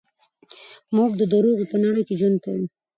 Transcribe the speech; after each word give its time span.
موږ 0.95 1.11
د 1.17 1.21
دروغو 1.31 1.65
په 1.71 1.77
نړۍ 1.85 2.03
کې 2.07 2.15
ژوند 2.19 2.37
کوو. 2.43 2.63